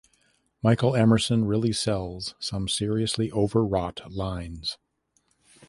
[0.63, 4.79] Michael Emerson really sells some seriously overwrought lines.